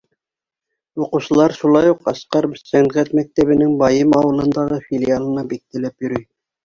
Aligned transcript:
Уҡыусылар 1.03 1.53
шулай 1.57 1.91
уҡ 1.93 2.09
Асҡар 2.13 2.47
сәнғәт 2.61 3.13
мәктәбенең 3.21 3.77
Байым 3.83 4.17
ауылындағы 4.23 4.81
филиалына 4.89 5.45
бик 5.53 5.63
теләп 5.67 6.09
йөрөй. 6.09 6.27